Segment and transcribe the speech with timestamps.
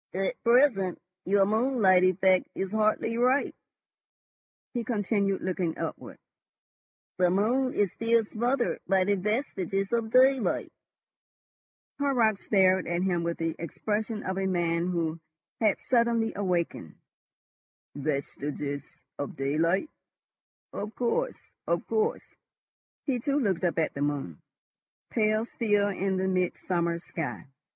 [0.15, 3.53] "At present your moonlight effect is hardly ripe,"
[4.73, 6.17] he continued, looking upward.
[7.19, 10.73] "The moon is still smothered by the vestiges of daylight."
[11.99, 15.19] Horrocks stared at him with the expression of a man who
[15.59, 16.95] has suddenly awakened.
[17.95, 18.83] "Vestiges
[19.19, 19.91] of daylight?....
[20.73, 22.33] Of course, of course."
[23.05, 24.41] He too looked up at the moon,
[25.11, 27.45] pale still in the midsummer sky.